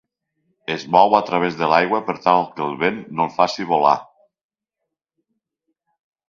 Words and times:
Es 0.75 0.85
mou 0.93 1.11
a 1.17 1.19
través 1.27 1.57
de 1.59 1.67
l'aigua 1.73 1.99
per 2.07 2.15
tal 2.23 2.47
que 2.55 2.63
el 2.69 2.73
vent 2.85 2.97
no 3.19 3.27
el 3.27 3.31
faci 3.35 3.67
volar. 3.73 3.93